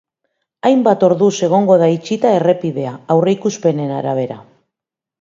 [0.69, 4.45] Hainbat orduz egongo da itxita errepidea, aurreikuspenen arabera.